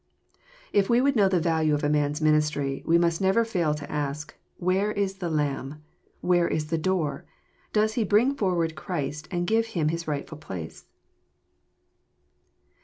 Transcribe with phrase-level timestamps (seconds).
[0.73, 3.91] If we would know the value of a man's ministry, we must never fail to
[3.91, 4.33] ask.
[4.57, 5.83] Where is the Lamb?
[6.21, 7.25] Where is the Door?
[7.71, 10.87] Does he bring forward Christ, and gives Him his rightful place?